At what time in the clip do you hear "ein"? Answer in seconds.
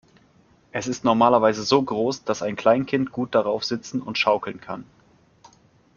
2.41-2.55